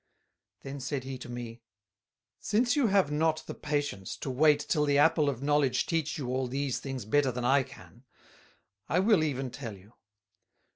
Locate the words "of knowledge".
5.29-5.85